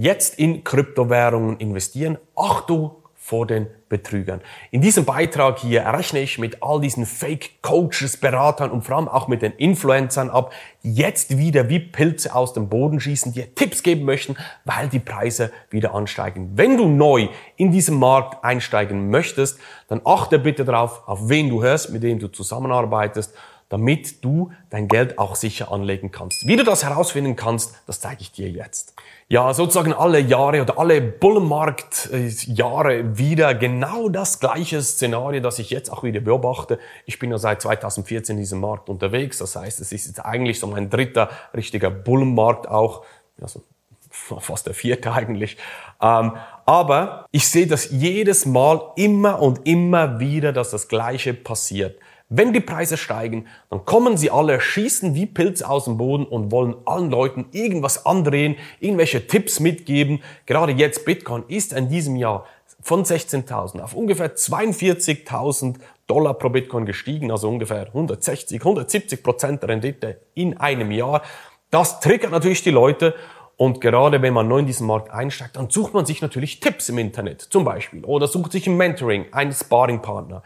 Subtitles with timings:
[0.00, 2.18] Jetzt in Kryptowährungen investieren.
[2.36, 4.40] Achtung vor den Betrügern.
[4.70, 9.26] In diesem Beitrag hier rechne ich mit all diesen Fake-Coaches, Beratern und vor allem auch
[9.26, 10.52] mit den Influencern ab,
[10.84, 15.00] die jetzt wieder wie Pilze aus dem Boden schießen, dir Tipps geben möchten, weil die
[15.00, 16.52] Preise wieder ansteigen.
[16.54, 17.26] Wenn du neu
[17.56, 19.58] in diesem Markt einsteigen möchtest,
[19.88, 23.34] dann achte bitte darauf, auf wen du hörst, mit dem du zusammenarbeitest
[23.68, 26.46] damit du dein Geld auch sicher anlegen kannst.
[26.46, 28.94] Wie du das herausfinden kannst, das zeige ich dir jetzt.
[29.28, 35.92] Ja, sozusagen alle Jahre oder alle Bullenmarkt-Jahre wieder genau das gleiche Szenario, das ich jetzt
[35.92, 36.78] auch wieder beobachte.
[37.04, 39.36] Ich bin ja seit 2014 in diesem Markt unterwegs.
[39.38, 43.04] Das heißt, es ist jetzt eigentlich so mein dritter richtiger Bullenmarkt auch.
[43.40, 43.62] Also
[44.10, 45.58] fast der vierte eigentlich.
[46.00, 46.32] Ähm,
[46.64, 51.98] aber ich sehe das jedes Mal immer und immer wieder, dass das Gleiche passiert.
[52.30, 56.52] Wenn die Preise steigen, dann kommen sie alle, schießen wie Pilze aus dem Boden und
[56.52, 60.22] wollen allen Leuten irgendwas andrehen, irgendwelche Tipps mitgeben.
[60.44, 62.44] Gerade jetzt Bitcoin ist in diesem Jahr
[62.82, 65.76] von 16.000 auf ungefähr 42.000
[66.06, 71.22] Dollar pro Bitcoin gestiegen, also ungefähr 160, 170 Prozent Rendite in einem Jahr.
[71.70, 73.14] Das triggert natürlich die Leute
[73.58, 76.88] und gerade wenn man neu in diesen Markt einsteigt, dann sucht man sich natürlich Tipps
[76.90, 80.44] im Internet zum Beispiel oder sucht sich im Mentoring einen Sparringpartner.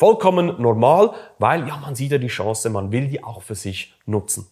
[0.00, 3.92] Vollkommen normal, weil ja, man sieht ja die Chance, man will die auch für sich
[4.06, 4.46] nutzen.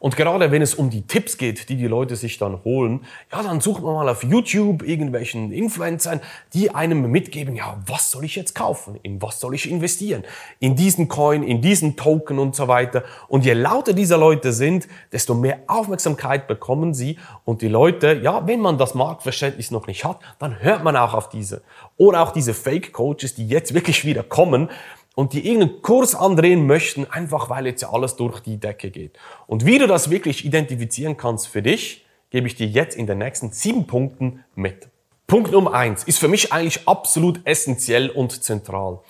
[0.00, 3.42] Und gerade wenn es um die Tipps geht, die die Leute sich dann holen, ja,
[3.42, 6.20] dann sucht man mal auf YouTube irgendwelchen Influencern,
[6.54, 8.98] die einem mitgeben, ja, was soll ich jetzt kaufen?
[9.02, 10.24] In was soll ich investieren?
[10.60, 13.04] In diesen Coin, in diesen Token und so weiter.
[13.28, 17.18] Und je lauter diese Leute sind, desto mehr Aufmerksamkeit bekommen sie.
[17.44, 21.14] Und die Leute, ja, wenn man das Marktverständnis noch nicht hat, dann hört man auch
[21.14, 21.62] auf diese.
[21.96, 24.70] Oder auch diese Fake Coaches, die jetzt wirklich wieder kommen,
[25.16, 29.18] und die irgendeinen Kurs andrehen möchten, einfach weil jetzt ja alles durch die Decke geht.
[29.46, 33.18] Und wie du das wirklich identifizieren kannst für dich, gebe ich dir jetzt in den
[33.18, 34.88] nächsten sieben Punkten mit.
[35.26, 39.00] Punkt Nummer eins ist für mich eigentlich absolut essentiell und zentral.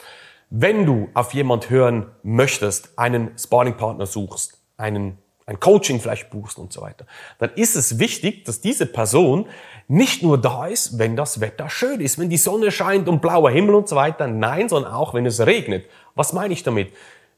[0.48, 6.72] Wenn du auf jemand hören möchtest, einen Sparringpartner suchst, einen ein Coaching vielleicht buchst und
[6.72, 7.06] so weiter,
[7.38, 9.46] dann ist es wichtig, dass diese Person
[9.88, 13.50] nicht nur da ist, wenn das Wetter schön ist, wenn die Sonne scheint und blauer
[13.50, 15.86] Himmel und so weiter, nein, sondern auch, wenn es regnet.
[16.16, 16.92] Was meine ich damit?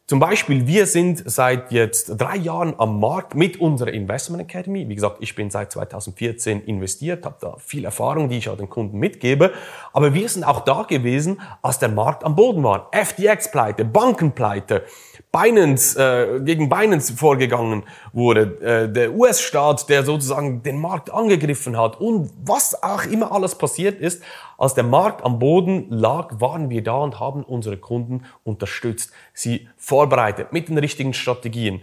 [0.09, 4.89] Zum Beispiel, wir sind seit jetzt drei Jahren am Markt mit unserer Investment Academy.
[4.89, 8.71] Wie gesagt, ich bin seit 2014 investiert, habe da viel Erfahrung, die ich auch den
[8.71, 9.53] Kunden mitgebe.
[9.93, 12.91] Aber wir sind auch da gewesen, als der Markt am Boden war.
[12.91, 14.85] FTX-Pleite, Bankenpleite,
[15.31, 17.83] Binance, äh, gegen Binance vorgegangen
[18.15, 23.57] wurde, äh, der US-Staat, der sozusagen den Markt angegriffen hat und was auch immer alles
[23.57, 24.23] passiert ist,
[24.59, 29.69] als der Markt am Boden lag, waren wir da und haben unsere Kunden unterstützt, sie
[29.77, 31.83] vorbereitet mit den richtigen Strategien,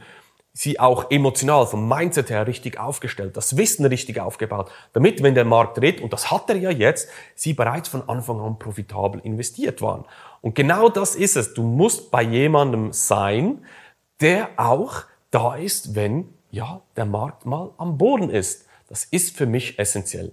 [0.54, 5.46] sie auch emotional vom Mindset her richtig aufgestellt, das Wissen richtig aufgebaut, damit, wenn der
[5.46, 9.82] Markt dreht, und das hat er ja jetzt, sie bereits von Anfang an profitabel investiert
[9.82, 10.06] waren.
[10.42, 11.56] Und genau das ist es.
[11.56, 13.66] Du musst bei jemandem sein,
[14.22, 18.66] der auch da ist, wenn ja, der Markt mal am Boden ist.
[18.88, 20.32] Das ist für mich essentiell.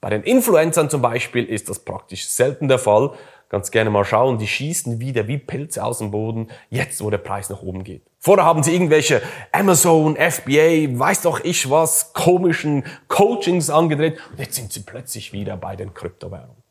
[0.00, 3.12] Bei den Influencern zum Beispiel ist das praktisch selten der Fall.
[3.48, 7.18] Ganz gerne mal schauen, die schießen wieder wie Pilze aus dem Boden, jetzt wo der
[7.18, 8.02] Preis nach oben geht.
[8.20, 14.54] Vorher haben sie irgendwelche Amazon, FBA, weiß doch ich was, komischen Coachings angedreht und jetzt
[14.54, 16.62] sind sie plötzlich wieder bei den Kryptowährungen.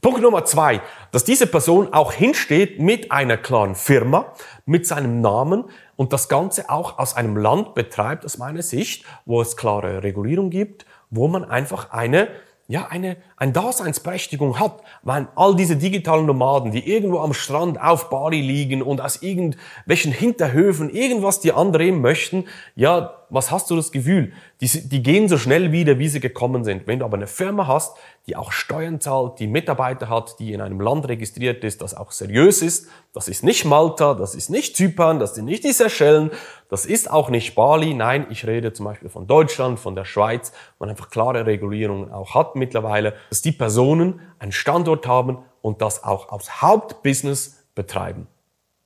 [0.00, 0.80] Punkt Nummer zwei,
[1.12, 4.32] dass diese Person auch hinsteht mit einer klaren Firma,
[4.66, 9.40] mit seinem Namen und das Ganze auch aus einem Land betreibt, aus meiner Sicht, wo
[9.40, 12.28] es klare Regulierung gibt, wo man einfach eine
[12.72, 18.08] ja, eine, eine Daseinsberechtigung hat, weil all diese digitalen Nomaden, die irgendwo am Strand auf
[18.08, 23.92] Bali liegen und aus irgendwelchen Hinterhöfen irgendwas dir andrehen möchten, ja, was hast du das
[23.92, 24.32] Gefühl?
[24.60, 26.86] Die, die gehen so schnell wieder, wie sie gekommen sind.
[26.86, 30.60] Wenn du aber eine Firma hast, die auch Steuern zahlt, die Mitarbeiter hat, die in
[30.60, 34.76] einem Land registriert ist, das auch seriös ist, das ist nicht Malta, das ist nicht
[34.76, 36.30] Zypern, das sind nicht die Seychellen,
[36.68, 37.94] das ist auch nicht Bali.
[37.94, 42.34] Nein, ich rede zum Beispiel von Deutschland, von der Schweiz, man einfach klare Regulierungen auch
[42.34, 48.26] hat mittlerweile, dass die Personen einen Standort haben und das auch als Hauptbusiness betreiben.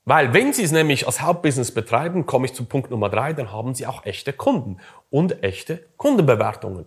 [0.09, 3.51] Weil wenn Sie es nämlich als Hauptbusiness betreiben, komme ich zu Punkt Nummer drei, dann
[3.51, 4.79] haben Sie auch echte Kunden
[5.11, 6.87] und echte Kundenbewertungen.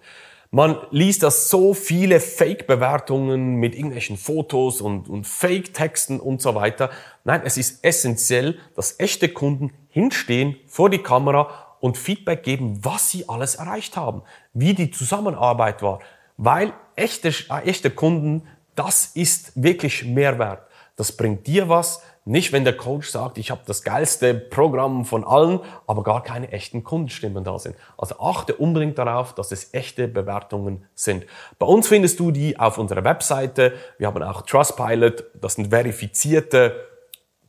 [0.51, 6.91] Man liest das so viele Fake-Bewertungen mit irgendwelchen Fotos und, und Fake-Texten und so weiter.
[7.25, 13.11] Nein, es ist essentiell, dass echte Kunden hinstehen vor die Kamera und Feedback geben, was
[13.11, 14.23] sie alles erreicht haben,
[14.53, 15.99] wie die Zusammenarbeit war.
[16.37, 17.33] Weil echte,
[17.65, 20.68] echte Kunden, das ist wirklich Mehrwert.
[20.99, 25.23] Das bringt dir was, Nicht, wenn der Coach sagt, ich habe das geilste Programm von
[25.23, 27.75] allen, aber gar keine echten Kundenstimmen da sind.
[27.97, 31.25] Also achte unbedingt darauf, dass es echte Bewertungen sind.
[31.57, 33.73] Bei uns findest du die auf unserer Webseite.
[33.97, 36.75] Wir haben auch Trustpilot, das sind verifizierte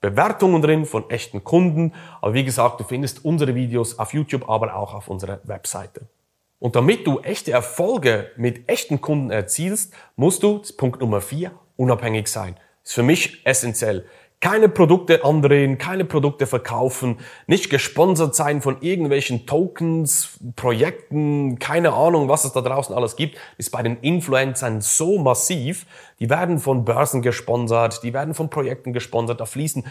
[0.01, 1.93] Bewertungen drin von echten Kunden.
[2.23, 6.07] Aber wie gesagt, du findest unsere Videos auf YouTube, aber auch auf unserer Webseite.
[6.59, 12.29] Und damit du echte Erfolge mit echten Kunden erzielst, musst du, Punkt Nummer vier, unabhängig
[12.29, 12.57] sein.
[12.85, 14.07] Ist für mich essentiell.
[14.41, 22.31] Keine Produkte andrehen, keine Produkte verkaufen, nicht gesponsert sein von irgendwelchen Tokens, Projekten, keine Ahnung,
[22.31, 25.85] was es da draußen alles gibt, ist bei den Influencern so massiv.
[26.21, 29.85] Die werden von Börsen gesponsert, die werden von Projekten gesponsert, da fließen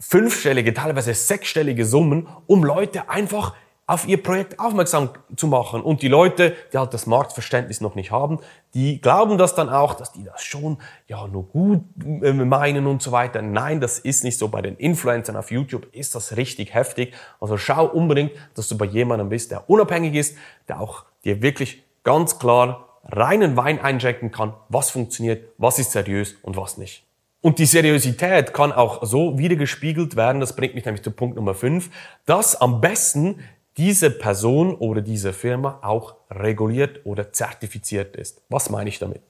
[0.00, 3.54] fünfstellige, teilweise sechsstellige Summen, um Leute einfach
[3.86, 5.82] auf ihr Projekt aufmerksam zu machen.
[5.82, 8.38] Und die Leute, die halt das Marktverständnis noch nicht haben,
[8.74, 11.82] die glauben das dann auch, dass die das schon ja nur gut
[12.22, 13.42] äh, meinen und so weiter.
[13.42, 14.48] Nein, das ist nicht so.
[14.48, 17.14] Bei den Influencern auf YouTube ist das richtig heftig.
[17.40, 20.36] Also schau unbedingt, dass du bei jemandem bist, der unabhängig ist,
[20.68, 26.36] der auch dir wirklich ganz klar reinen Wein einchecken kann, was funktioniert, was ist seriös
[26.42, 27.04] und was nicht.
[27.40, 31.54] Und die Seriosität kann auch so wiedergespiegelt werden, das bringt mich nämlich zu Punkt Nummer
[31.54, 31.90] 5,
[32.24, 33.40] dass am besten
[33.76, 38.42] diese Person oder diese Firma auch reguliert oder zertifiziert ist.
[38.48, 39.22] Was meine ich damit?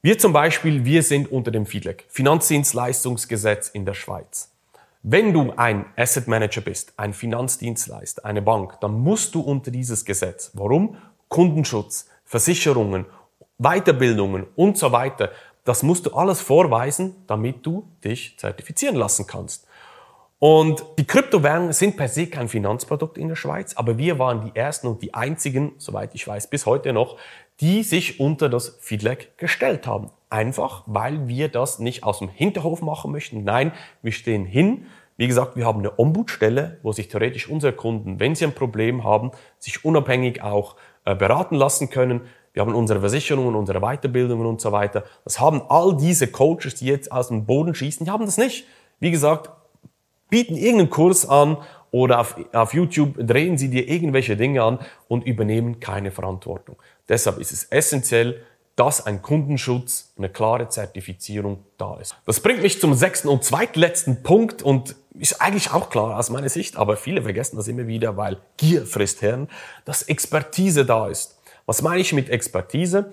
[0.00, 4.52] Wir zum Beispiel, wir sind unter dem FIDLEG, Finanzdienstleistungsgesetz in der Schweiz.
[5.02, 10.04] Wenn du ein Asset Manager bist, ein Finanzdienstleister, eine Bank, dann musst du unter dieses
[10.04, 10.50] Gesetz.
[10.54, 10.96] Warum?
[11.28, 13.06] Kundenschutz, Versicherungen,
[13.58, 15.30] Weiterbildungen und so weiter.
[15.64, 19.67] Das musst du alles vorweisen, damit du dich zertifizieren lassen kannst.
[20.40, 24.54] Und die Kryptowährungen sind per se kein Finanzprodukt in der Schweiz, aber wir waren die
[24.54, 27.16] ersten und die einzigen, soweit ich weiß, bis heute noch,
[27.60, 30.10] die sich unter das FIDLEG gestellt haben.
[30.30, 33.42] Einfach, weil wir das nicht aus dem Hinterhof machen möchten.
[33.42, 34.86] Nein, wir stehen hin.
[35.16, 39.02] Wie gesagt, wir haben eine Ombudsstelle, wo sich theoretisch unsere Kunden, wenn sie ein Problem
[39.02, 42.20] haben, sich unabhängig auch äh, beraten lassen können.
[42.52, 45.02] Wir haben unsere Versicherungen, unsere Weiterbildungen und so weiter.
[45.24, 48.66] Das haben all diese Coaches, die jetzt aus dem Boden schießen, die haben das nicht.
[49.00, 49.50] Wie gesagt,
[50.28, 51.58] bieten irgendeinen Kurs an
[51.90, 54.78] oder auf, auf YouTube drehen sie dir irgendwelche Dinge an
[55.08, 56.76] und übernehmen keine Verantwortung.
[57.08, 58.42] Deshalb ist es essentiell,
[58.76, 62.14] dass ein Kundenschutz, eine klare Zertifizierung da ist.
[62.26, 66.48] Das bringt mich zum sechsten und zweitletzten Punkt und ist eigentlich auch klar aus meiner
[66.48, 69.48] Sicht, aber viele vergessen das immer wieder, weil Gier frisst Herren,
[69.84, 71.40] dass Expertise da ist.
[71.66, 73.12] Was meine ich mit Expertise?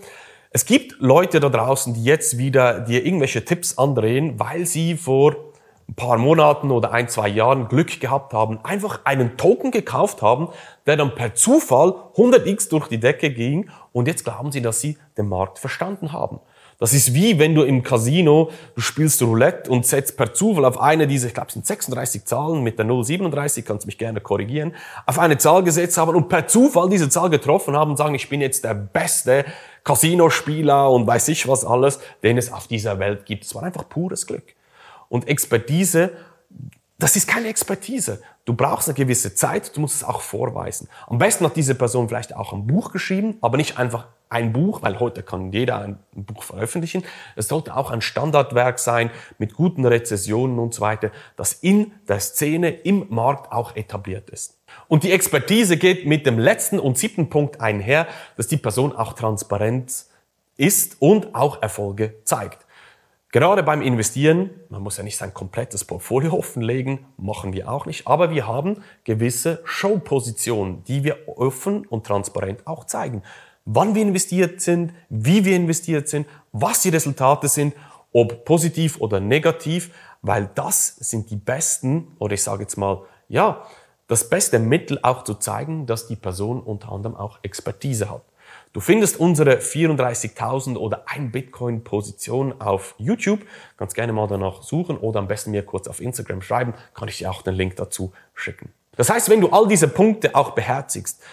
[0.51, 5.44] Es gibt Leute da draußen, die jetzt wieder dir irgendwelche Tipps andrehen, weil sie vor
[5.87, 10.49] ein paar Monaten oder ein, zwei Jahren Glück gehabt haben, einfach einen Token gekauft haben,
[10.87, 14.97] der dann per Zufall 100x durch die Decke ging und jetzt glauben sie, dass sie
[15.17, 16.39] den Markt verstanden haben.
[16.77, 20.81] Das ist wie wenn du im Casino, du spielst Roulette und setzt per Zufall auf
[20.81, 24.73] eine dieser, ich glaube es sind 36 Zahlen mit der 037, kannst mich gerne korrigieren,
[25.05, 28.27] auf eine Zahl gesetzt haben und per Zufall diese Zahl getroffen haben und sagen, ich
[28.27, 29.45] bin jetzt der beste
[29.85, 33.45] Casinospieler und weiß ich was alles, den es auf dieser Welt gibt.
[33.45, 34.55] Es war einfach pures Glück.
[35.09, 36.11] Und Expertise,
[36.97, 38.21] das ist keine Expertise.
[38.45, 40.87] Du brauchst eine gewisse Zeit, du musst es auch vorweisen.
[41.07, 44.81] Am besten hat diese Person vielleicht auch ein Buch geschrieben, aber nicht einfach ein Buch,
[44.81, 47.03] weil heute kann jeder ein Buch veröffentlichen.
[47.35, 52.19] Es sollte auch ein Standardwerk sein mit guten Rezessionen und so weiter, das in der
[52.19, 54.57] Szene, im Markt auch etabliert ist.
[54.87, 59.13] Und die Expertise geht mit dem letzten und siebten Punkt einher, dass die Person auch
[59.13, 60.05] transparent
[60.57, 62.64] ist und auch Erfolge zeigt.
[63.36, 68.08] Gerade beim Investieren, man muss ja nicht sein komplettes Portfolio offenlegen, machen wir auch nicht,
[68.08, 73.24] aber wir haben gewisse Showpositionen, die wir offen und transparent auch zeigen.
[73.65, 77.75] Wann wir investiert sind, wie wir investiert sind, was die Resultate sind,
[78.13, 83.65] ob positiv oder negativ, weil das sind die besten, oder ich sage jetzt mal, ja,
[84.08, 88.22] das beste Mittel auch zu zeigen, dass die Person unter anderem auch Expertise hat.
[88.75, 93.39] Du findest unsere 34.000 oder ein Bitcoin Position auf YouTube.
[93.77, 96.74] Kannst gerne mal danach suchen oder am besten mir kurz auf Instagram schreiben.
[96.94, 98.74] Kann ich dir auch den Link dazu schicken.
[98.98, 101.24] Das heißt, wenn du all diese Punkte auch beherzigst,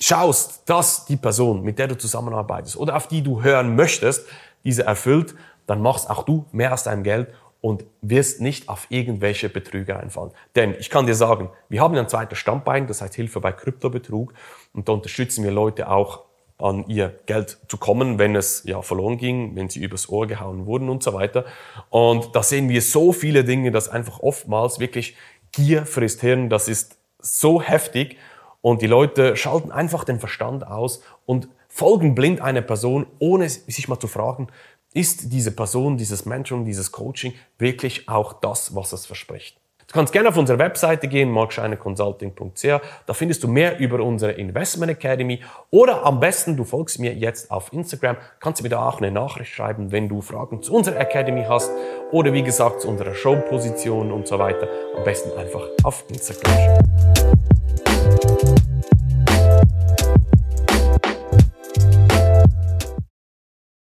[0.00, 4.26] schaust, dass die Person, mit der du zusammenarbeitest oder auf die du hören möchtest,
[4.64, 5.36] diese erfüllt,
[5.68, 7.28] dann machst auch du mehr aus deinem Geld
[7.60, 10.32] und wirst nicht auf irgendwelche Betrüger einfallen.
[10.56, 14.34] Denn ich kann dir sagen, wir haben ein zweites Standbein, das heißt Hilfe bei Kryptobetrug
[14.72, 19.18] und da unterstützen wir Leute auch an ihr Geld zu kommen, wenn es ja verloren
[19.18, 21.44] ging, wenn sie übers Ohr gehauen wurden und so weiter.
[21.90, 25.16] Und da sehen wir so viele Dinge, dass einfach oftmals wirklich
[25.52, 28.18] Gier frisst Hirn, das ist so heftig
[28.60, 33.88] und die Leute schalten einfach den Verstand aus und folgen blind einer Person, ohne sich
[33.88, 34.48] mal zu fragen,
[34.94, 39.60] Ist diese Person, dieses Mentoring, dieses Coaching wirklich auch das, was es verspricht?
[39.94, 42.80] Du kannst gerne auf unsere Webseite gehen, markscheineconsulting.ch.
[43.06, 45.40] Da findest du mehr über unsere Investment Academy.
[45.70, 48.16] Oder am besten, du folgst mir jetzt auf Instagram.
[48.40, 51.70] Kannst du mir da auch eine Nachricht schreiben, wenn du Fragen zu unserer Academy hast.
[52.10, 54.66] Oder wie gesagt, zu unserer Showposition und so weiter.
[54.96, 57.53] Am besten einfach auf Instagram.